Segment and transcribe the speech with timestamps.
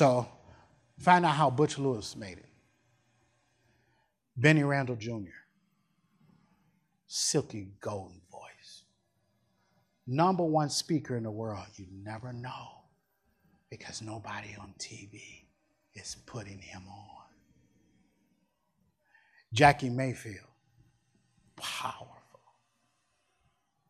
[0.00, 0.26] So
[0.98, 2.48] find out how Butch Lewis made it.
[4.34, 5.42] Benny Randall Jr.
[7.06, 8.84] Silky golden voice.
[10.06, 11.66] Number one speaker in the world.
[11.76, 12.84] You never know
[13.68, 15.20] because nobody on TV
[15.92, 17.26] is putting him on.
[19.52, 20.48] Jackie Mayfield.
[21.56, 22.40] Powerful.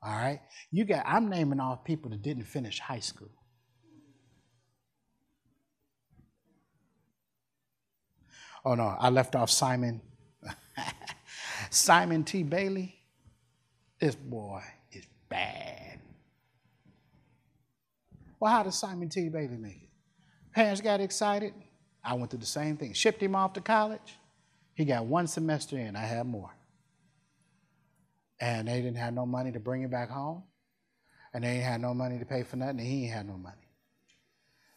[0.02, 0.40] All right?
[0.73, 3.30] You got I'm naming off people that didn't finish high school.
[8.64, 10.00] Oh no, I left off Simon.
[11.70, 12.42] Simon T.
[12.42, 12.96] Bailey.
[14.01, 16.01] This boy is bad.
[18.38, 19.28] Well, how did Simon T.
[19.28, 19.88] Bailey make it?
[20.54, 21.52] Parents got excited.
[22.02, 22.95] I went through the same thing.
[22.95, 24.18] Shipped him off to college.
[24.74, 25.96] He got one semester in.
[25.96, 26.51] I had more.
[28.40, 30.43] And they didn't have no money to bring him back home.
[31.34, 33.37] And they ain't had no money to pay for nothing, and he ain't had no
[33.37, 33.68] money.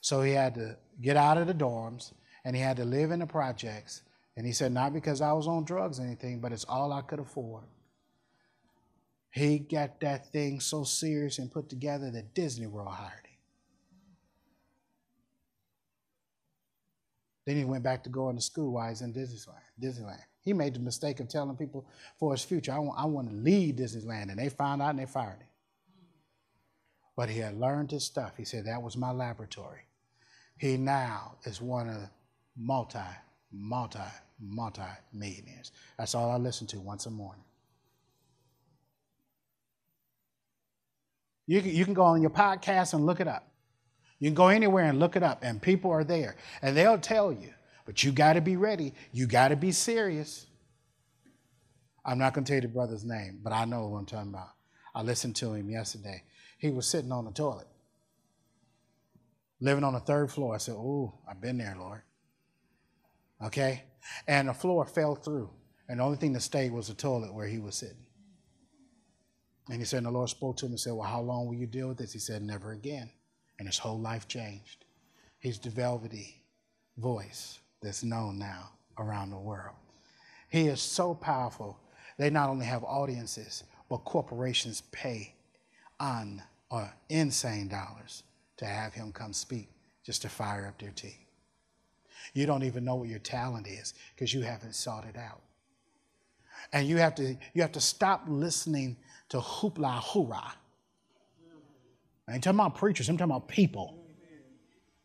[0.02, 2.11] So he had to get out of the dorms
[2.45, 4.02] and he had to live in the projects.
[4.36, 7.02] And he said, not because I was on drugs or anything, but it's all I
[7.02, 7.63] could afford.
[9.30, 13.38] He got that thing so serious and put together that Disney World hired him.
[17.45, 19.57] Then he went back to going to school while he's in Disneyland.
[19.81, 20.23] Disneyland.
[20.44, 21.85] He made the mistake of telling people
[22.17, 24.30] for his future, I want, I want to lead Disneyland.
[24.30, 25.47] And they found out and they fired him.
[27.16, 28.33] But he had learned his stuff.
[28.38, 29.81] He said, that was my laboratory.
[30.57, 32.09] He now is one of
[32.57, 32.99] multi,
[33.51, 33.99] multi,
[34.39, 34.81] multi
[35.13, 35.71] millionaires.
[35.97, 37.43] That's all I listen to once a morning.
[41.45, 43.47] You can, you can go on your podcast and look it up.
[44.19, 47.31] You can go anywhere and look it up, and people are there, and they'll tell
[47.33, 47.53] you.
[47.85, 48.93] But you got to be ready.
[49.11, 50.45] You got to be serious.
[52.05, 54.29] I'm not going to tell you the brother's name, but I know what I'm talking
[54.29, 54.49] about.
[54.95, 56.23] I listened to him yesterday.
[56.57, 57.67] He was sitting on the toilet,
[59.59, 60.55] living on the third floor.
[60.55, 62.03] I said, Oh, I've been there, Lord.
[63.43, 63.83] Okay?
[64.27, 65.49] And the floor fell through,
[65.87, 67.97] and the only thing that stayed was the toilet where he was sitting.
[69.69, 71.55] And he said, and the Lord spoke to him and said, Well, how long will
[71.55, 72.11] you deal with this?
[72.11, 73.09] He said, Never again
[73.59, 74.85] and his whole life changed.
[75.39, 76.41] He's the velvety
[76.97, 79.75] voice that's known now around the world.
[80.49, 81.79] He is so powerful,
[82.17, 85.35] they not only have audiences, but corporations pay
[85.99, 88.23] on or uh, insane dollars
[88.57, 89.69] to have him come speak
[90.05, 91.22] just to fire up their team.
[92.34, 95.41] You don't even know what your talent is because you haven't sought it out.
[96.72, 98.97] And you have to you have to stop listening
[99.29, 100.53] to hoopla hoorah
[102.28, 104.00] I ain't talking about preachers, I'm talking about people.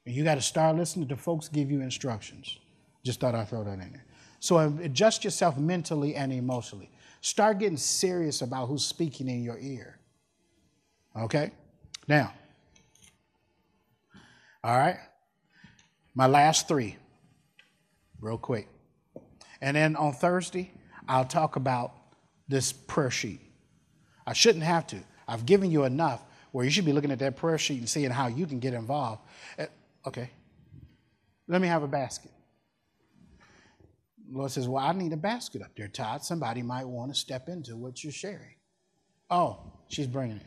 [0.07, 2.59] And you got to start listening to folks give you instructions.
[3.05, 4.05] Just thought I'd throw that in there.
[4.41, 6.91] So adjust yourself mentally and emotionally.
[7.21, 9.99] Start getting serious about who's speaking in your ear.
[11.17, 11.51] Okay?
[12.07, 12.33] Now,
[14.63, 14.97] all right?
[16.15, 16.97] My last three,
[18.21, 18.69] real quick.
[19.61, 20.73] And then on Thursday,
[21.09, 21.93] I'll talk about
[22.49, 23.41] this prayer sheet.
[24.27, 24.99] I shouldn't have to.
[25.27, 28.11] I've given you enough, where you should be looking at that prayer sheet and seeing
[28.11, 29.23] how you can get involved.
[29.59, 29.67] Uh,
[30.07, 30.31] okay,
[31.47, 32.31] let me have a basket.
[34.31, 36.23] Lord says, Well, I need a basket up there, Todd.
[36.23, 38.57] Somebody might want to step into what you're sharing.
[39.31, 40.47] Oh, she's bringing it.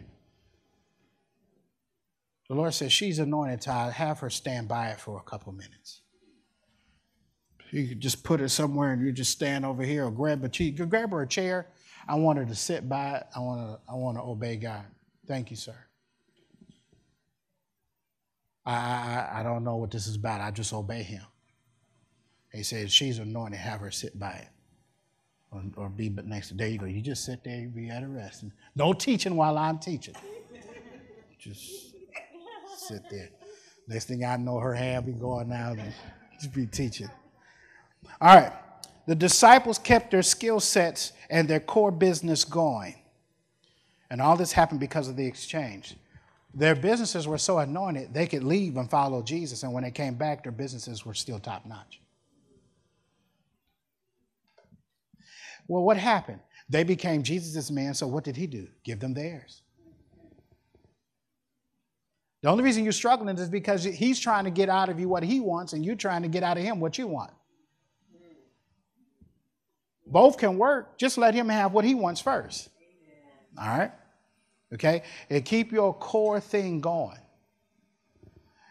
[2.49, 3.93] The Lord says, She's anointed, Todd.
[3.93, 6.01] Have her stand by it for a couple minutes.
[7.71, 10.49] You could just put it somewhere and you just stand over here or grab a
[10.49, 10.71] chair.
[10.71, 11.67] Grab her a chair.
[12.07, 13.23] I want her to sit by it.
[13.35, 14.83] I want to, I want to obey God.
[15.25, 15.75] Thank you, sir.
[18.65, 20.41] I, I, I don't know what this is about.
[20.41, 21.23] I just obey him.
[22.51, 24.49] He says, She's anointed, have her sit by it.
[25.51, 26.85] Or, or be but next to there you go.
[26.85, 28.43] You just sit there, you be at a rest.
[28.43, 30.15] And no teaching while I'm teaching.
[31.39, 31.93] just
[32.77, 33.29] sit there.
[33.87, 35.93] Next thing I know, her hand be going out and
[36.39, 37.09] just be teaching.
[38.19, 38.53] All right.
[39.07, 42.95] The disciples kept their skill sets and their core business going.
[44.09, 45.95] And all this happened because of the exchange.
[46.53, 49.63] Their businesses were so anointed, they could leave and follow Jesus.
[49.63, 52.01] And when they came back, their businesses were still top notch.
[55.67, 56.39] Well, what happened?
[56.69, 58.67] They became Jesus' man, so what did he do?
[58.83, 59.61] Give them theirs.
[62.41, 65.23] The only reason you're struggling is because he's trying to get out of you what
[65.23, 67.31] he wants, and you're trying to get out of him what you want.
[70.11, 70.97] Both can work.
[70.97, 72.69] Just let him have what he wants first.
[73.57, 73.91] All right?
[74.73, 75.03] Okay?
[75.29, 77.17] And keep your core thing going.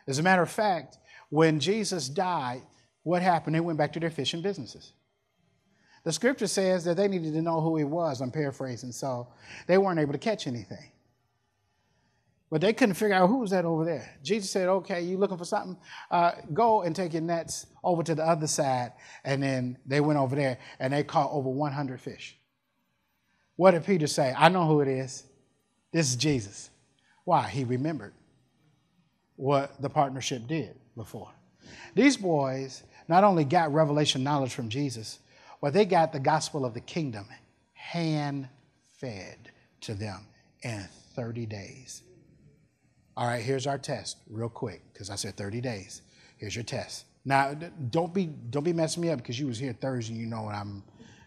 [0.06, 0.98] As a matter of fact,
[1.30, 2.62] when Jesus died,
[3.02, 3.54] what happened?
[3.54, 4.92] They went back to their fishing businesses.
[6.04, 8.20] The scripture says that they needed to know who he was.
[8.20, 9.28] I'm paraphrasing, so
[9.66, 10.92] they weren't able to catch anything.
[12.50, 14.18] But they couldn't figure out who was that over there.
[14.24, 15.76] Jesus said, okay, you looking for something?
[16.10, 18.92] Uh, go and take your nets over to the other side.
[19.24, 22.36] And then they went over there and they caught over 100 fish.
[23.54, 24.34] What did Peter say?
[24.36, 25.22] I know who it is.
[25.92, 26.70] This is Jesus.
[27.24, 27.46] Why?
[27.46, 28.14] He remembered
[29.36, 31.30] what the partnership did before.
[31.94, 35.20] These boys not only got revelation knowledge from Jesus,
[35.60, 37.26] but they got the gospel of the kingdom
[37.72, 38.48] hand
[38.92, 39.50] fed
[39.82, 40.26] to them
[40.62, 42.02] in 30 days.
[43.20, 46.00] All right, here's our test, real quick, because I said 30 days.
[46.38, 47.04] Here's your test.
[47.26, 50.14] Now, don't be don't be messing me up because you was here Thursday.
[50.14, 50.82] You know what I'm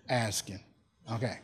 [0.10, 0.60] asking.
[1.14, 1.38] Okay.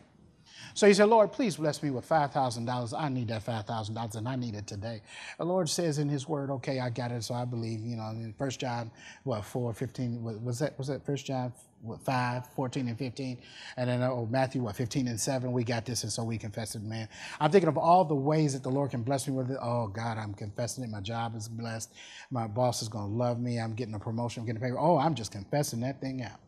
[0.80, 2.94] So he said, Lord, please bless me with $5,000.
[2.98, 5.02] I need that $5,000 and I need it today.
[5.38, 7.22] The Lord says in his word, okay, I got it.
[7.26, 8.90] So I believe, you know, in 1 John,
[9.24, 13.40] what, 4, 15, was that, was that 1 John what, 5, 14 and 15?
[13.76, 15.52] And then, oh, Matthew, what, 15 and 7?
[15.52, 17.10] We got this and so we confess it, man.
[17.42, 19.58] I'm thinking of all the ways that the Lord can bless me with it.
[19.62, 20.90] Oh, God, I'm confessing it.
[20.90, 21.94] My job is blessed.
[22.32, 23.60] My boss is going to love me.
[23.60, 24.44] I'm getting a promotion.
[24.44, 24.72] I'm getting a pay.
[24.72, 26.40] Oh, I'm just confessing that thing out.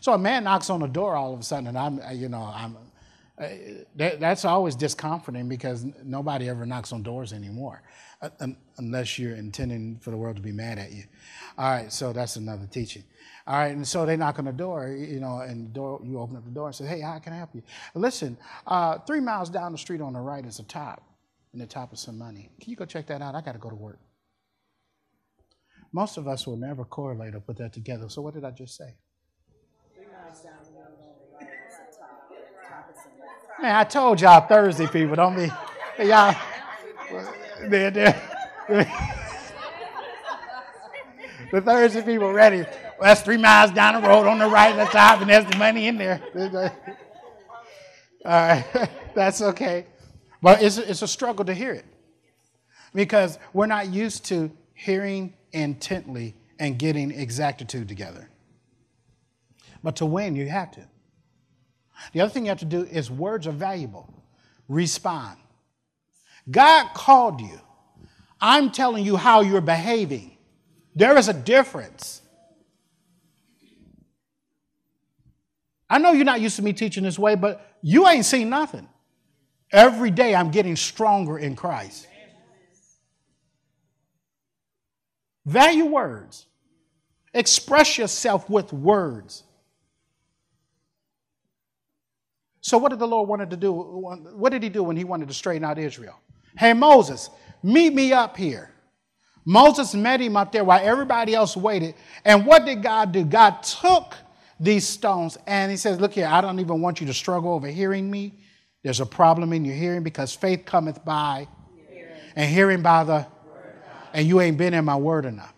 [0.00, 2.50] So a man knocks on the door all of a sudden, and I'm, you know,
[2.52, 2.76] I'm,
[3.38, 3.48] uh,
[3.96, 7.82] that, that's always discomforting because nobody ever knocks on doors anymore,
[8.22, 8.30] uh,
[8.78, 11.04] unless you're intending for the world to be mad at you.
[11.58, 13.02] All right, so that's another teaching.
[13.46, 16.36] All right, and so they knock on the door, you know, and door, you open
[16.36, 17.62] up the door and say, "Hey, how can I help you?"
[17.94, 21.02] Listen, uh, three miles down the street on the right is a top,
[21.52, 22.50] and the top is some money.
[22.60, 23.34] Can you go check that out?
[23.34, 23.98] I got to go to work.
[25.92, 28.08] Most of us will never correlate or put that together.
[28.08, 28.94] So what did I just say?
[33.60, 35.50] Man, I told y'all Thursday people, don't be
[36.04, 36.34] y'all.
[37.68, 37.90] They're,
[41.52, 42.58] the Thursday people ready.
[42.58, 42.68] Well,
[43.00, 45.86] that's three miles down the road on the right, the top, and there's the money
[45.86, 46.20] in there.
[48.24, 49.86] All right, that's okay.
[50.42, 51.84] But it's, it's a struggle to hear it
[52.92, 58.28] because we're not used to hearing intently and getting exactitude together.
[59.82, 60.88] But to win, you have to.
[62.12, 64.12] The other thing you have to do is words are valuable.
[64.68, 65.38] Respond.
[66.50, 67.60] God called you.
[68.40, 70.36] I'm telling you how you're behaving.
[70.94, 72.22] There is a difference.
[75.88, 78.88] I know you're not used to me teaching this way, but you ain't seen nothing.
[79.70, 82.06] Every day I'm getting stronger in Christ.
[85.46, 86.46] Value words.
[87.32, 89.42] Express yourself with words.
[92.64, 93.74] So, what did the Lord wanted to do?
[93.74, 96.18] What did he do when he wanted to straighten out Israel?
[96.56, 97.28] Hey, Moses,
[97.62, 98.70] meet me up here.
[99.44, 101.94] Moses met him up there while everybody else waited.
[102.24, 103.22] And what did God do?
[103.22, 104.14] God took
[104.58, 107.66] these stones and he says, Look here, I don't even want you to struggle over
[107.66, 108.32] hearing me.
[108.82, 111.46] There's a problem in your hearing because faith cometh by
[112.34, 113.26] and hearing by the
[114.14, 115.52] and you ain't been in my word enough.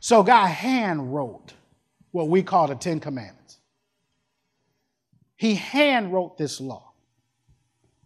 [0.00, 1.52] So God hand wrote
[2.10, 3.37] what we call the Ten Commandments.
[5.38, 6.92] He hand wrote this law,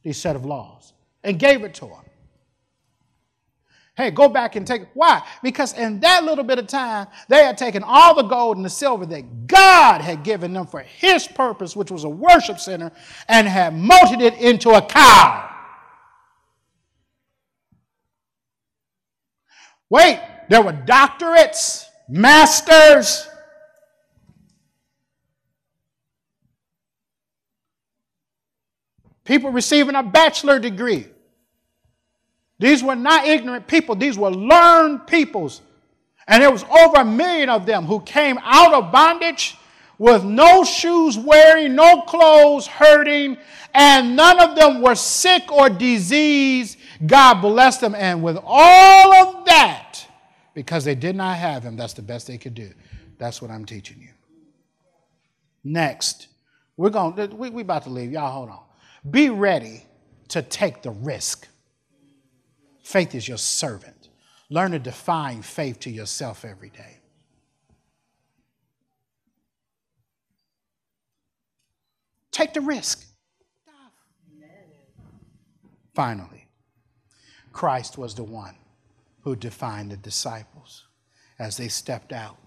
[0.03, 0.93] these set of laws,
[1.25, 2.05] and gave it to him.
[3.95, 4.89] Hey, go back and take it.
[4.93, 5.23] Why?
[5.43, 8.71] Because in that little bit of time, they had taken all the gold and the
[8.71, 12.93] silver that God had given them for His purpose, which was a worship center,
[13.29, 15.49] and had molded it into a cow.
[19.89, 23.29] Wait, there were doctorates, masters,
[29.25, 31.07] people receiving a bachelor degree.
[32.59, 35.63] These were not ignorant people, these were learned peoples.
[36.29, 39.57] And there was over a million of them who came out of bondage
[39.99, 43.37] with no shoes wearing, no clothes hurting,
[43.75, 46.79] and none of them were sick or diseased.
[47.05, 47.95] God blessed them.
[47.95, 50.07] And with all of that,
[50.55, 52.71] because they did not have him, that's the best they could do.
[53.19, 54.11] That's what I'm teaching you.
[55.65, 56.29] Next,
[56.77, 58.13] we're going, we, we about to leave.
[58.13, 58.61] Y'all hold on.
[59.09, 59.85] Be ready
[60.29, 61.49] to take the risk.
[62.83, 64.09] Faith is your servant.
[64.49, 66.99] Learn to define faith to yourself every day.
[72.31, 73.07] Take the risk.
[75.95, 76.49] Finally,
[77.53, 78.57] Christ was the one
[79.21, 80.87] who defined the disciples
[81.39, 82.39] as they stepped out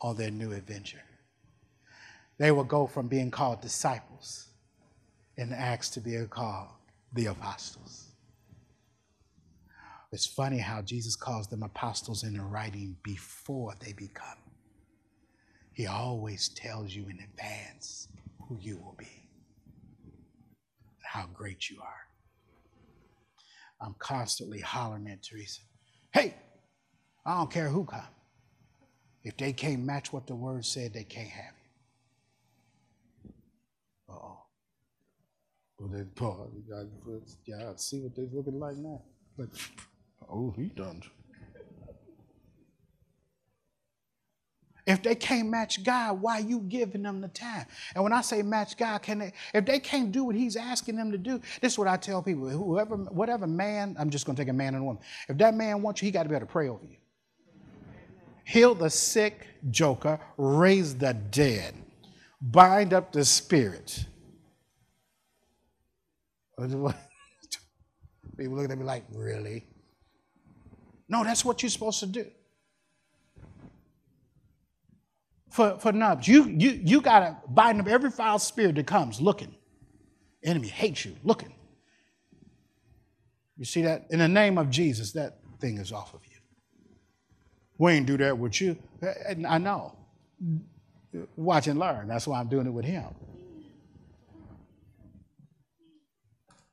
[0.00, 1.02] on their new adventure.
[2.36, 4.48] They would go from being called disciples
[5.36, 6.68] in Acts to be called
[7.12, 8.10] the apostles.
[10.12, 14.38] It's funny how Jesus calls them apostles in the writing before they become.
[15.72, 18.06] He always tells you in advance
[18.48, 19.28] who you will be,
[20.04, 22.06] and how great you are.
[23.80, 25.62] I'm constantly hollering at Teresa,
[26.12, 26.36] hey,
[27.26, 28.06] I don't care who come.
[29.24, 31.54] If they can't match what the word said, they can't have
[33.26, 33.32] you.
[34.14, 34.38] Uh-oh.
[35.84, 36.50] Well, they, Paul,
[37.44, 39.02] yeah, see what they're looking like now.
[39.36, 39.48] But,
[40.30, 41.02] oh, he done.
[44.86, 47.66] If they can't match God, why you giving them the time?
[47.94, 50.96] And when I say match God, can they, if they can't do what He's asking
[50.96, 54.36] them to do, this is what I tell people: whoever, whatever man, I'm just going
[54.36, 55.02] to take a man and a woman.
[55.28, 56.96] If that man wants you, he got to be able to pray over you,
[58.44, 61.74] heal the sick, joker, raise the dead,
[62.40, 64.06] bind up the spirit.
[68.36, 69.66] People looking at me like, really?
[71.08, 72.26] No, that's what you're supposed to do
[75.54, 76.26] for, for nubs.
[76.26, 79.54] You, you, you got to bind up every foul spirit that comes looking.
[80.42, 81.54] Enemy hates you looking.
[83.56, 84.06] You see that?
[84.10, 86.38] In the name of Jesus, that thing is off of you.
[87.78, 88.76] We ain't do that with you.
[89.48, 89.96] I know.
[91.36, 92.08] Watch and learn.
[92.08, 93.04] That's why I'm doing it with him.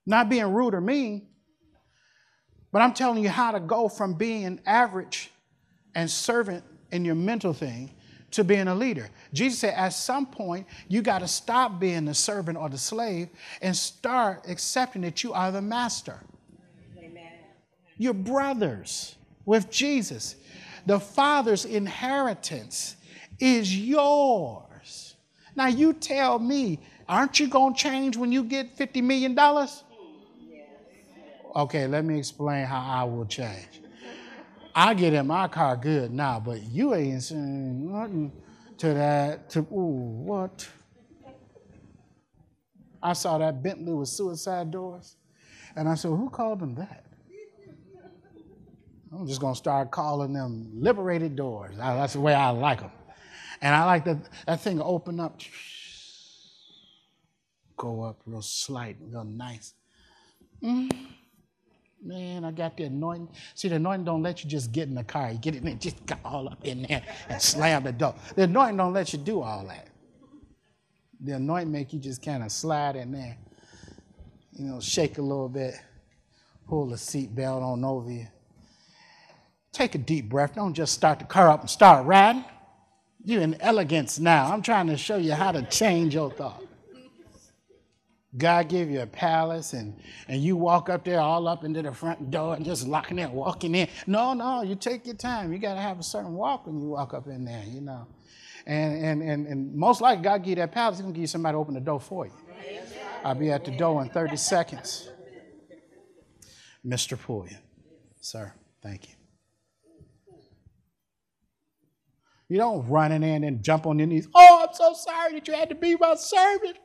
[0.05, 1.27] Not being rude or mean,
[2.71, 5.31] but I'm telling you how to go from being average
[5.93, 7.91] and servant in your mental thing
[8.31, 9.09] to being a leader.
[9.33, 13.27] Jesus said, at some point, you got to stop being the servant or the slave
[13.61, 16.17] and start accepting that you are the master.
[16.97, 17.31] Amen.
[17.97, 19.15] You're brothers
[19.45, 20.37] with Jesus.
[20.85, 22.95] The Father's inheritance
[23.39, 25.15] is yours.
[25.55, 26.79] Now, you tell me,
[27.09, 29.35] aren't you going to change when you get $50 million?
[31.53, 33.81] Okay, let me explain how I will change.
[34.73, 38.31] I get in my car good now, but you ain't saying nothing
[38.77, 39.49] to that.
[39.51, 40.67] To ooh, what?
[43.03, 45.17] I saw that Bentley with suicide doors,
[45.75, 47.05] and I said, "Who called them that?"
[49.11, 51.75] I'm just gonna start calling them liberated doors.
[51.75, 52.91] That's the way I like them,
[53.61, 55.41] and I like that that thing open up,
[57.75, 59.73] go up real slight, real nice.
[60.63, 61.20] Mm-hmm.
[62.03, 63.29] Man, I got the anointing.
[63.53, 65.31] See, the anointing don't let you just get in the car.
[65.31, 68.15] You get in there, just got all up in there and slam the door.
[68.35, 69.87] The anointing don't let you do all that.
[71.19, 73.37] The anointing make you just kind of slide in there,
[74.53, 75.75] you know, shake a little bit,
[76.67, 78.27] pull the seat belt on over you.
[79.71, 80.55] Take a deep breath.
[80.55, 82.43] Don't just start the car up and start riding.
[83.23, 84.51] You're in elegance now.
[84.51, 86.63] I'm trying to show you how to change your thought.
[88.37, 91.91] God give you a palace and, and you walk up there all up into the
[91.91, 93.89] front door and just locking it, walking in.
[94.07, 95.51] No, no, you take your time.
[95.51, 98.07] You got to have a certain walk when you walk up in there, you know.
[98.65, 101.23] And, and, and, and most likely, God give you that palace, He's going to give
[101.23, 102.33] you somebody to open the door for you.
[103.23, 105.09] I'll be at the door in 30 seconds.
[106.85, 107.19] Mr.
[107.19, 107.59] Pulliam,
[108.21, 109.15] sir, thank you.
[112.47, 114.27] You don't run in and jump on your knees.
[114.33, 116.77] Oh, I'm so sorry that you had to be my servant.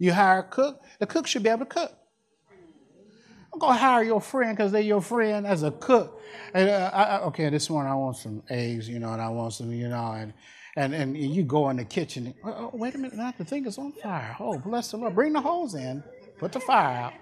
[0.00, 1.92] You hire a cook, the cook should be able to cook.
[3.52, 6.22] I'm going to hire your friend because they're your friend as a cook.
[6.54, 9.52] And, uh, I, okay, this morning I want some eggs, you know, and I want
[9.52, 10.32] some, you know, and
[10.76, 12.26] and, and you go in the kitchen.
[12.26, 14.36] And, oh, wait a minute, now the thing is on fire.
[14.40, 15.14] Oh, bless the Lord.
[15.14, 16.02] Bring the hose in,
[16.38, 17.12] put the fire out.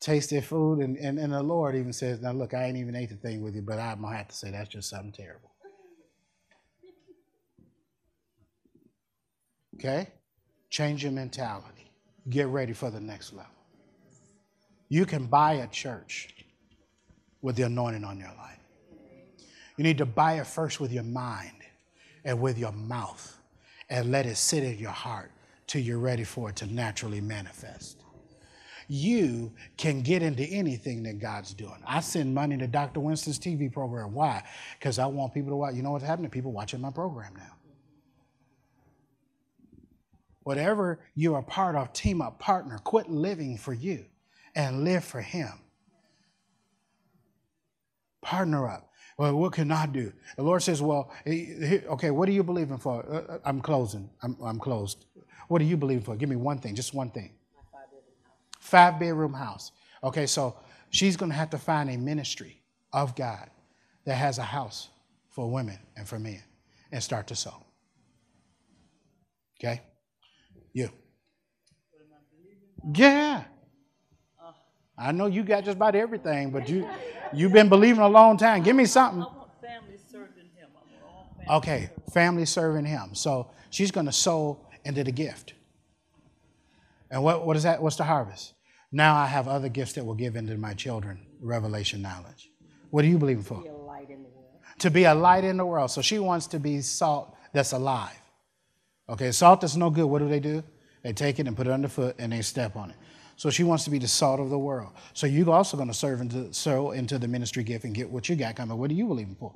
[0.00, 2.96] Taste their food, and, and, and the Lord even says, Now, look, I ain't even
[2.96, 5.12] ate the thing with you, but I'm going to have to say that's just something
[5.12, 5.55] terrible.
[9.76, 10.08] Okay?
[10.70, 11.90] Change your mentality.
[12.28, 13.50] Get ready for the next level.
[14.88, 16.34] You can buy a church
[17.42, 18.58] with the anointing on your life.
[19.76, 21.62] You need to buy it first with your mind
[22.24, 23.38] and with your mouth
[23.90, 25.30] and let it sit in your heart
[25.66, 28.02] till you're ready for it to naturally manifest.
[28.88, 31.82] You can get into anything that God's doing.
[31.84, 33.00] I send money to Dr.
[33.00, 34.14] Winston's TV program.
[34.14, 34.44] Why?
[34.78, 35.74] Because I want people to watch.
[35.74, 36.30] You know what's happening?
[36.30, 37.55] People watching my program now
[40.46, 44.04] whatever you're a part of, team up, partner, quit living for you
[44.54, 45.50] and live for Him.
[48.22, 48.88] Partner up.
[49.18, 50.12] Well, what can I do?
[50.36, 53.04] The Lord says, Well, okay, what are you believing for?
[53.04, 54.08] Uh, uh, I'm closing.
[54.22, 55.06] I'm, I'm closed.
[55.48, 56.14] What are you believing for?
[56.14, 57.32] Give me one thing, just one thing.
[58.60, 59.72] Five bedroom house.
[60.04, 60.56] Okay, so
[60.90, 62.62] she's going to have to find a ministry
[62.92, 63.50] of God
[64.04, 64.90] that has a house
[65.28, 66.42] for women and for men
[66.92, 67.64] and start to sow.
[69.58, 69.82] Okay?
[70.76, 70.90] You.
[72.94, 73.44] Yeah.
[74.98, 76.86] I know you got just about everything, but you
[77.32, 78.62] you've been believing a long time.
[78.62, 79.24] Give me something.
[81.48, 83.14] Okay, family serving him.
[83.14, 85.54] So she's going to sow into the gift.
[87.10, 87.80] And what, what is that?
[87.80, 88.52] What's the harvest?
[88.92, 92.50] Now I have other gifts that will give into my children revelation knowledge.
[92.90, 93.62] What are you believing for?
[93.62, 94.60] To Be a light in the world.
[94.80, 95.90] To be a light in the world.
[95.90, 98.20] So she wants to be salt that's alive.
[99.08, 100.06] Okay, salt that's no good.
[100.06, 100.64] What do they do?
[101.02, 102.96] They take it and put it underfoot and they step on it.
[103.36, 104.92] So she wants to be the salt of the world.
[105.12, 108.28] So you're also going to serve into sow into the ministry gift and get what
[108.28, 108.76] you got coming.
[108.76, 109.52] What are you believing for?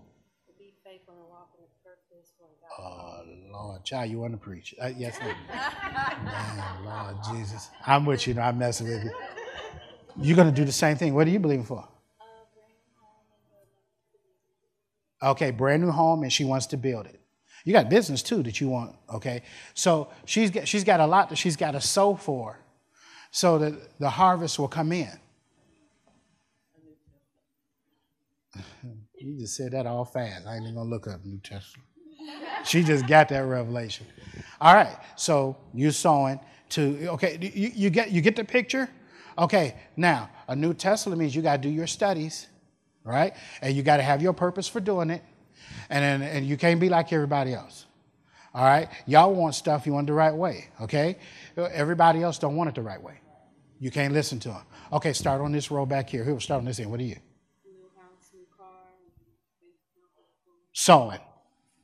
[0.46, 2.46] To be faithful and walk in the purpose for
[2.78, 3.26] God.
[3.26, 4.74] Oh Lord, child, you want to preach?
[4.80, 5.34] Uh, yes, ma'am.
[6.24, 8.38] Man, Lord Jesus, I'm with you.
[8.38, 9.12] I'm messing with you.
[10.20, 11.14] You're going to do the same thing.
[11.14, 11.88] What are you believing for?
[15.22, 17.19] Okay, brand new home, and she wants to build it.
[17.64, 18.96] You got business too that you want.
[19.12, 19.42] Okay,
[19.74, 22.58] so she's got, she's got a lot that she's got to sow for,
[23.30, 25.10] so that the harvest will come in.
[29.22, 30.46] You just said that all fast.
[30.46, 31.86] I ain't even gonna look up New Testament.
[32.64, 34.06] She just got that revelation.
[34.60, 36.40] All right, so you're sowing
[36.70, 37.38] to okay.
[37.40, 38.88] You, you get you get the picture.
[39.38, 42.46] Okay, now a New Testament means you got to do your studies,
[43.04, 43.34] right?
[43.62, 45.22] And you got to have your purpose for doing it,
[45.88, 47.86] and then, and you can't be like everybody else.
[48.52, 50.68] All right, y'all want stuff you want the right way.
[50.80, 51.16] Okay,
[51.56, 53.14] everybody else don't want it the right way.
[53.78, 54.62] You can't listen to them.
[54.92, 56.24] Okay, start on this row back here.
[56.24, 56.90] Who will start on this end?
[56.90, 57.16] What are you?
[60.72, 61.20] Sowing.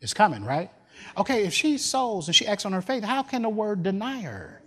[0.01, 0.71] It's coming, right?
[1.17, 4.21] Okay, if she sows and she acts on her faith, how can the word deny
[4.23, 4.63] her?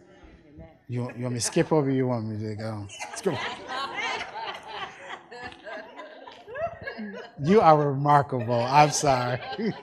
[0.87, 1.91] You, you want me to skip over?
[1.91, 2.87] You want me to go?
[3.15, 3.35] Skip.
[7.43, 8.61] You are remarkable.
[8.61, 9.37] I'm sorry.
[9.37, 9.73] Debt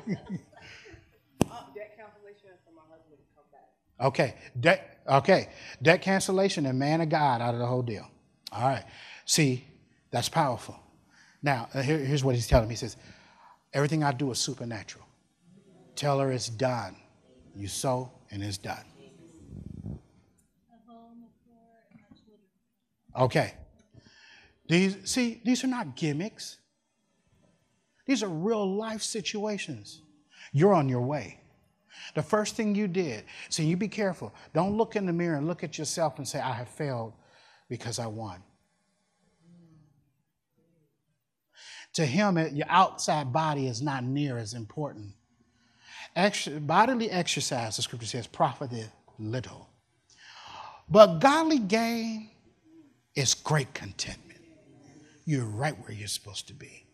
[1.96, 3.68] cancellation for my husband to come back.
[4.00, 5.00] Okay, debt.
[5.08, 5.48] Okay,
[5.80, 8.06] debt cancellation and man of God out of the whole deal.
[8.52, 8.84] All right.
[9.24, 9.64] See,
[10.10, 10.78] that's powerful.
[11.42, 12.74] Now, uh, here- here's what he's telling me.
[12.74, 12.96] He says,
[13.72, 15.06] "Everything I do is supernatural.
[15.94, 16.96] Tell her it's done.
[17.54, 18.84] You sow, and it's done."
[23.14, 23.54] Okay.
[24.68, 26.58] These see, these are not gimmicks.
[28.06, 30.02] These are real life situations.
[30.52, 31.40] You're on your way.
[32.14, 34.32] The first thing you did, so you be careful.
[34.54, 37.14] Don't look in the mirror and look at yourself and say, I have failed
[37.68, 38.42] because I won.
[41.94, 45.14] To him, your outside body is not near as important.
[46.60, 49.68] Bodily exercise, the scripture says, profiteth little.
[50.88, 52.30] But godly gain
[53.14, 54.40] is great contentment.
[55.24, 56.84] You're right where you're supposed to be.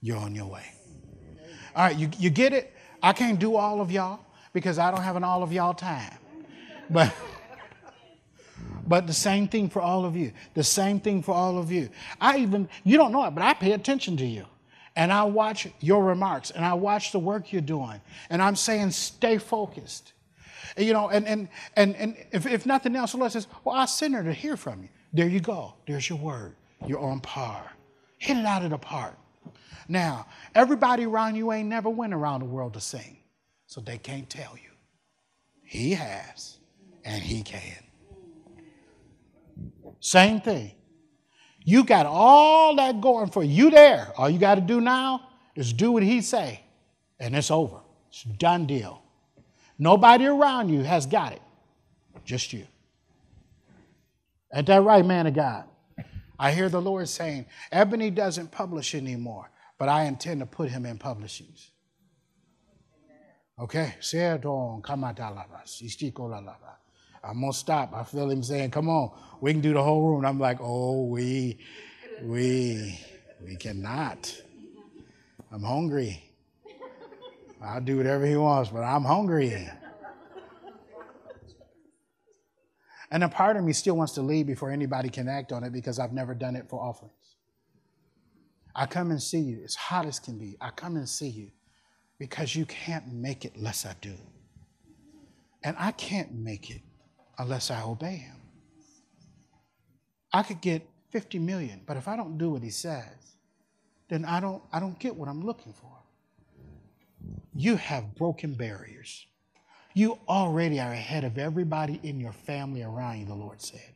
[0.00, 0.64] You're on your way.
[1.76, 2.72] All right, you, you get it?
[3.02, 4.20] I can't do all of y'all
[4.52, 6.14] because I don't have an all of y'all time.
[6.88, 7.14] But
[8.86, 10.32] but the same thing for all of you.
[10.54, 11.90] The same thing for all of you.
[12.20, 14.46] I even you don't know it, but I pay attention to you.
[14.96, 18.00] And I watch your remarks and I watch the work you're doing.
[18.28, 20.12] And I'm saying stay focused.
[20.76, 23.84] You know, and and and, and if, if nothing else, the Lord says, Well, I
[23.84, 24.88] sent her to hear from you.
[25.12, 25.74] There you go.
[25.86, 26.56] There's your word.
[26.86, 27.62] You're on par.
[28.18, 29.14] Hit it out of the park.
[29.90, 33.16] Now, everybody around you ain't never went around the world to sing,
[33.66, 34.70] so they can't tell you.
[35.64, 36.58] He has,
[37.04, 37.82] and he can.
[39.98, 40.70] Same thing.
[41.64, 44.12] You got all that going for you there.
[44.16, 46.60] All you got to do now is do what he say,
[47.18, 47.80] and it's over.
[48.10, 49.02] It's done deal.
[49.76, 51.42] Nobody around you has got it,
[52.24, 52.64] just you.
[54.54, 55.64] Ain't that right, man of God?
[56.38, 60.84] I hear the Lord saying, Ebony doesn't publish anymore, but I intend to put him
[60.84, 61.70] in publishings.
[63.58, 63.94] Okay?
[67.24, 67.94] I'm gonna stop.
[67.94, 70.26] I feel him saying, Come on, we can do the whole room.
[70.26, 71.60] I'm like, oh, we,
[72.22, 73.00] we,
[73.42, 74.38] we cannot.
[75.50, 76.24] I'm hungry.
[77.62, 79.66] I'll do whatever he wants, but I'm hungry.
[83.10, 85.72] And a part of me still wants to leave before anybody can act on it
[85.72, 87.14] because I've never done it for offerings.
[88.74, 89.60] I come and see you.
[89.62, 90.56] It's hot as can be.
[90.60, 91.50] I come and see you
[92.18, 94.14] because you can't make it unless I do.
[95.62, 96.82] And I can't make it
[97.38, 98.36] unless I obey him.
[100.32, 103.36] I could get 50 million, but if I don't do what he says,
[104.08, 105.90] then I don't, I don't get what I'm looking for.
[107.54, 109.26] You have broken barriers.
[109.92, 113.92] You already are ahead of everybody in your family around you, the Lord said.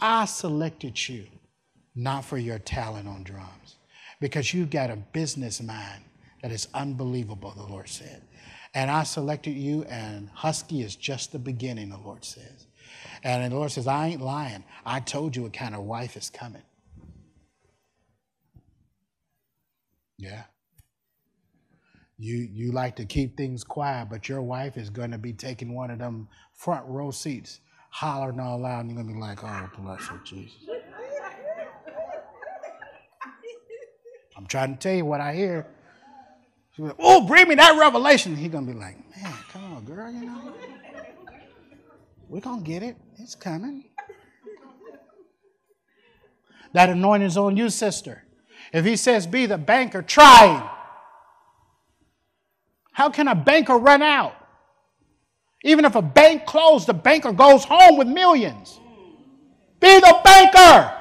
[0.00, 1.26] I selected you
[1.94, 3.76] not for your talent on drums,
[4.20, 6.04] because you've got a business mind
[6.42, 8.22] that is unbelievable, the Lord said.
[8.74, 12.66] And I selected you, and Husky is just the beginning, the Lord says.
[13.22, 14.64] And the Lord says, I ain't lying.
[14.84, 16.62] I told you what kind of wife is coming.
[20.18, 20.44] Yeah.
[22.18, 25.74] You you like to keep things quiet, but your wife is going to be taking
[25.74, 27.58] one of them front row seats,
[27.90, 30.54] hollering all loud, and you're going to be like, "Oh, bless her, Jesus."
[34.42, 35.68] I'm trying to tell you what I hear.
[36.72, 39.84] She's like, "Oh, bring me that revelation." He's going to be like, "Man, come on,
[39.84, 40.52] girl, you know,
[42.28, 42.96] we're going to get it.
[43.18, 43.84] It's coming."
[46.72, 48.24] That anointing is on you, sister.
[48.72, 50.68] If he says be the banker, try.
[52.90, 54.34] How can a banker run out?
[55.62, 58.80] Even if a bank closed, the banker goes home with millions.
[59.78, 60.98] Be the banker.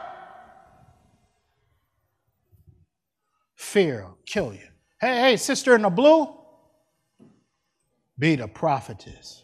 [3.71, 4.67] Fear will kill you.
[4.99, 6.27] Hey, hey, sister in the blue,
[8.19, 9.43] be the prophetess.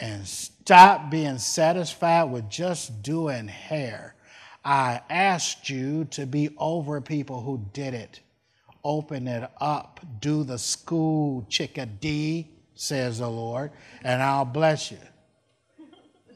[0.00, 4.16] And stop being satisfied with just doing hair.
[4.64, 8.18] I asked you to be over people who did it.
[8.82, 10.00] Open it up.
[10.18, 13.70] Do the school chickadee, says the Lord,
[14.02, 14.98] and I'll bless you.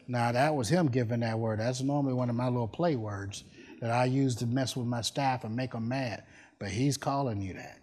[0.06, 1.58] Now, that was him giving that word.
[1.58, 3.42] That's normally one of my little play words
[3.80, 6.22] that I use to mess with my staff and make them mad.
[6.58, 7.80] But he's calling you that.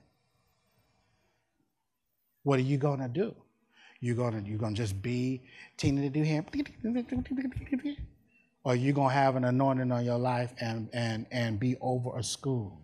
[2.43, 3.35] What are you going to do?
[3.99, 5.43] You're going to you're going to just be
[5.77, 6.45] Tina to do him,
[8.65, 12.17] or you're going to have an anointing on your life and, and, and be over
[12.17, 12.81] a school.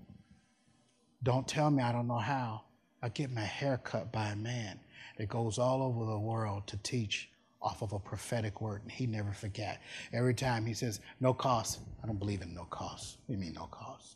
[1.24, 2.62] Don't tell me I don't know how.
[3.02, 4.80] I get my hair cut by a man
[5.18, 7.30] that goes all over the world to teach
[7.62, 9.82] off of a prophetic word, and he never forget.
[10.14, 13.18] Every time he says, no cost, I don't believe in no cost.
[13.28, 14.16] You mean no cost?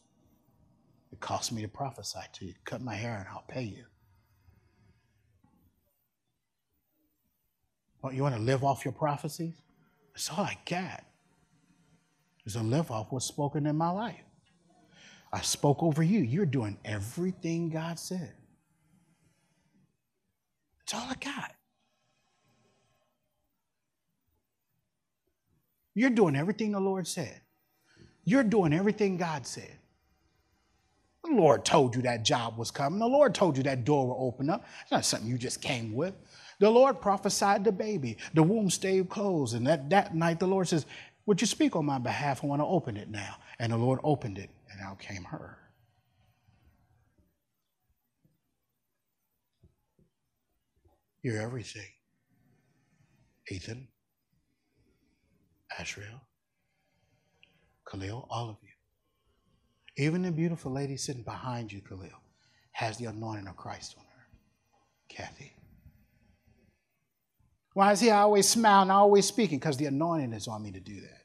[1.13, 2.55] It costs me to prophesy to you.
[2.65, 3.83] Cut my hair and I'll pay you.
[8.01, 9.61] What, you want to live off your prophecies?
[10.11, 11.03] That's all I got.
[12.47, 14.23] Is to live off what's spoken in my life.
[15.31, 16.21] I spoke over you.
[16.21, 18.33] You're doing everything God said.
[20.79, 21.51] That's all I got.
[25.93, 27.39] You're doing everything the Lord said.
[28.25, 29.77] You're doing everything God said.
[31.23, 32.99] The Lord told you that job was coming.
[32.99, 34.65] The Lord told you that door will open up.
[34.83, 36.15] It's not something you just came with.
[36.59, 38.17] The Lord prophesied the baby.
[38.33, 39.55] The womb stayed closed.
[39.55, 40.85] And that, that night, the Lord says,
[41.25, 42.43] Would you speak on my behalf?
[42.43, 43.37] I want to open it now.
[43.59, 45.57] And the Lord opened it, and out came her.
[51.23, 51.87] You're everything.
[53.51, 53.87] Ethan,
[55.79, 56.21] Ashriel,
[57.89, 58.72] Khalil, all of you.
[59.97, 62.09] Even the beautiful lady sitting behind you, Khalil,
[62.71, 64.27] has the anointing of Christ on her.
[65.07, 65.53] Kathy.
[67.73, 69.59] Why is he always smiling, always speaking?
[69.59, 71.21] Because the anointing is on me to do that.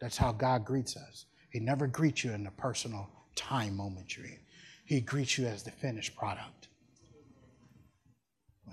[0.00, 1.26] That's how God greets us.
[1.50, 4.38] He never greets you in the personal time moment you're in.
[4.84, 6.68] He greets you as the finished product.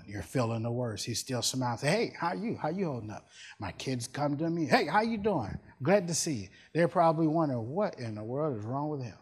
[0.06, 1.80] You're feeling the worst, he still smiles.
[1.80, 2.56] Hey, how you?
[2.56, 3.26] How you holding up?
[3.58, 4.66] My kids come to me.
[4.66, 5.58] Hey, how you doing?
[5.82, 6.48] Glad to see you.
[6.72, 9.16] They're probably wondering what in the world is wrong with him.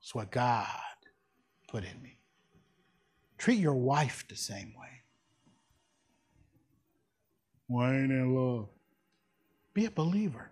[0.00, 0.66] It's what God
[1.68, 2.18] put in me.
[3.38, 5.02] Treat your wife the same way.
[7.66, 8.68] Why ain't in love?
[9.72, 10.50] Be a believer.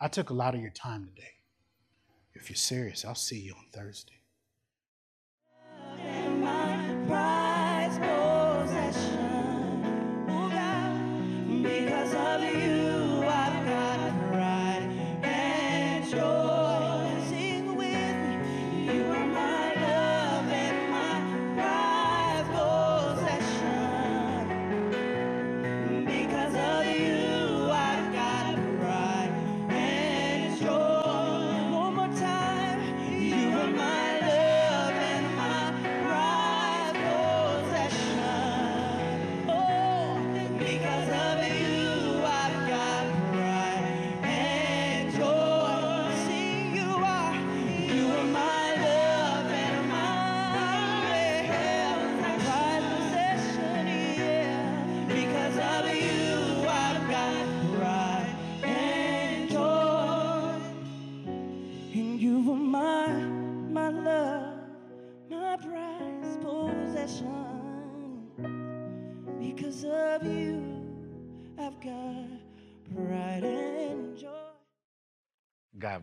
[0.00, 1.28] I took a lot of your time today.
[2.34, 4.20] If you're serious, I'll see you on Thursday.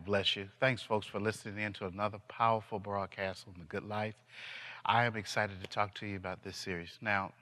[0.04, 0.48] Bless you.
[0.58, 4.16] Thanks, folks, for listening in to another powerful broadcast on the good life.
[4.84, 6.98] I am excited to talk to you about this series.
[7.00, 7.32] Now,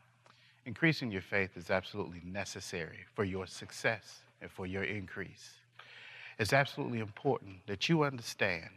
[0.67, 5.53] increasing your faith is absolutely necessary for your success and for your increase.
[6.39, 8.69] It's absolutely important that you understand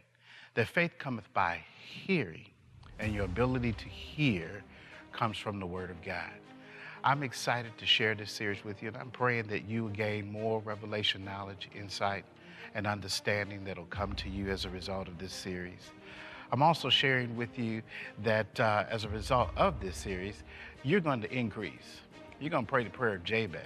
[0.54, 1.60] that faith cometh by
[2.06, 2.46] hearing,
[2.98, 4.62] and your ability to hear
[5.12, 6.32] comes from the Word of God.
[7.02, 10.60] I'm excited to share this series with you, and I'm praying that you gain more
[10.60, 12.24] revelation knowledge, insight,
[12.74, 15.90] and understanding that'll come to you as a result of this series.
[16.52, 17.82] I'm also sharing with you
[18.22, 20.42] that uh, as a result of this series,
[20.82, 22.00] you're going to increase.
[22.40, 23.60] You're going to pray the prayer of Jabez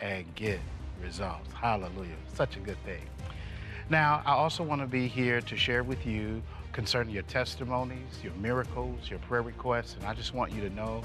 [0.00, 0.60] and get
[1.02, 1.52] results.
[1.52, 2.16] Hallelujah.
[2.32, 3.02] Such a good thing.
[3.88, 8.34] Now, I also want to be here to share with you concerning your testimonies, your
[8.34, 11.02] miracles, your prayer requests, and I just want you to know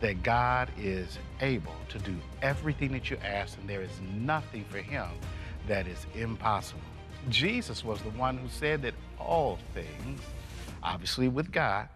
[0.00, 4.78] that God is able to do everything that you ask, and there is nothing for
[4.78, 5.06] Him
[5.68, 6.80] that is impossible.
[7.28, 10.20] Jesus was the one who said that all things,
[10.82, 11.88] obviously with God,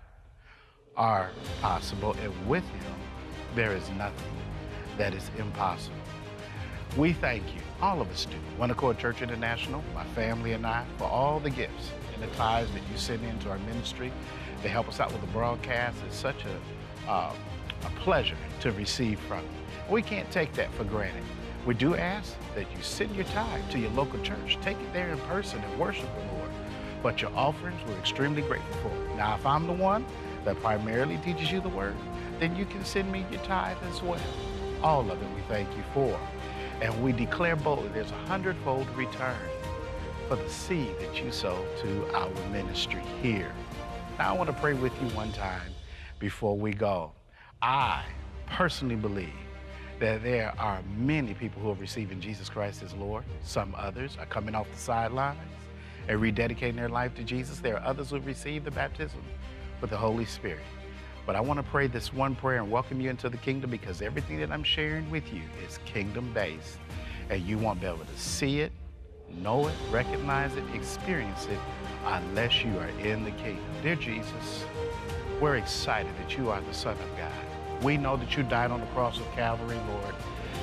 [0.96, 1.30] are
[1.60, 2.94] possible, and with Him,
[3.54, 4.36] there is nothing
[4.98, 5.96] that is impossible.
[6.96, 10.84] We thank you, all of us do, One Accord Church International, my family and I,
[10.98, 14.12] for all the gifts and the tithes that you send into our ministry
[14.62, 15.96] to help us out with the broadcast.
[16.06, 17.32] It's such a, uh,
[17.84, 19.48] a pleasure to receive from you.
[19.88, 21.22] We can't take that for granted.
[21.66, 24.58] We do ask that you send your tithe to your local church.
[24.62, 26.50] Take it there in person and worship the Lord.
[27.02, 29.16] But your offerings, we're extremely grateful for.
[29.16, 30.06] Now, if I'm the one
[30.44, 31.96] that primarily teaches you the word,
[32.38, 34.20] then you can send me your tithe as well.
[34.82, 36.18] All of it we thank you for.
[36.80, 39.36] And we declare boldly there's a hundredfold return
[40.28, 43.52] for the seed that you sow to our ministry here.
[44.18, 45.72] Now, I want to pray with you one time
[46.18, 47.12] before we go.
[47.60, 48.02] I
[48.46, 49.28] personally believe
[50.00, 53.24] that there are many people who are receiving Jesus Christ as Lord.
[53.44, 55.38] Some others are coming off the sidelines
[56.08, 57.58] and rededicating their life to Jesus.
[57.58, 59.22] There are others who have received the baptism
[59.80, 60.64] with the Holy Spirit.
[61.26, 64.00] But I want to pray this one prayer and welcome you into the kingdom because
[64.00, 66.78] everything that I'm sharing with you is kingdom based.
[67.28, 68.72] And you won't be able to see it,
[69.28, 71.58] know it, recognize it, experience it
[72.06, 73.64] unless you are in the kingdom.
[73.82, 74.64] Dear Jesus,
[75.40, 77.49] we're excited that you are the Son of God.
[77.82, 80.14] We know that you died on the cross of Calvary, Lord.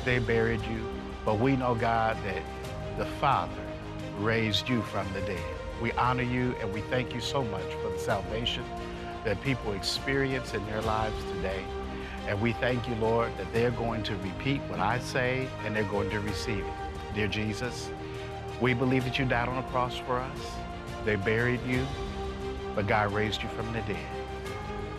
[0.05, 0.85] They buried you.
[1.25, 2.43] But we know, God, that
[2.97, 3.61] the Father
[4.19, 5.43] raised you from the dead.
[5.81, 8.63] We honor you and we thank you so much for the salvation
[9.23, 11.63] that people experience in their lives today.
[12.27, 15.83] And we thank you, Lord, that they're going to repeat what I say and they're
[15.83, 17.15] going to receive it.
[17.15, 17.89] Dear Jesus,
[18.61, 20.39] we believe that you died on the cross for us.
[21.05, 21.85] They buried you,
[22.75, 23.97] but God raised you from the dead.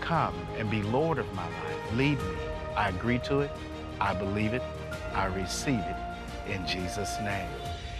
[0.09, 1.93] Come and be Lord of my life.
[1.93, 2.35] Lead me.
[2.75, 3.51] I agree to it.
[4.01, 4.63] I believe it.
[5.13, 7.51] I receive it in Jesus' name.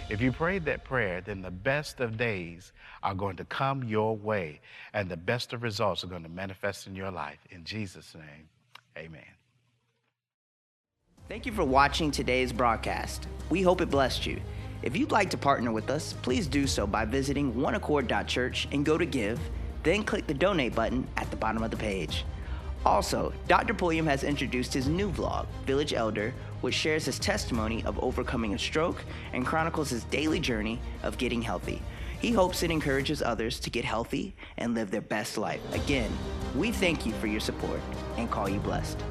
[0.09, 4.17] If you prayed that prayer, then the best of days are going to come your
[4.17, 4.59] way,
[4.91, 7.37] and the best of results are going to manifest in your life.
[7.51, 8.49] In Jesus' name,
[8.97, 9.21] amen.
[11.27, 13.27] Thank you for watching today's broadcast.
[13.51, 14.41] We hope it blessed you.
[14.81, 18.97] If you'd like to partner with us, please do so by visiting oneaccord.church and go
[18.97, 19.39] to give,
[19.83, 22.25] then click the donate button at the bottom of the page.
[22.85, 23.73] Also, Dr.
[23.73, 28.59] Pulliam has introduced his new vlog, Village Elder, which shares his testimony of overcoming a
[28.59, 31.81] stroke and chronicles his daily journey of getting healthy.
[32.21, 35.61] He hopes it encourages others to get healthy and live their best life.
[35.73, 36.11] Again,
[36.55, 37.81] we thank you for your support
[38.17, 39.01] and call you blessed.